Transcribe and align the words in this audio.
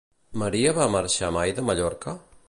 Maria 0.43 0.71
va 0.77 0.87
marxar 0.95 1.29
mai 1.37 1.53
de 1.59 1.65
Mallorca? 1.71 2.15